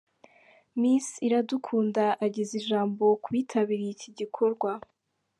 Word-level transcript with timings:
Miss 0.79 1.07
Iradukunda 1.27 2.05
ageza 2.25 2.53
ijambo 2.61 3.05
ku 3.23 3.27
bitabiriye 3.35 3.91
iki 3.95 4.09
gikorwa. 4.19 4.71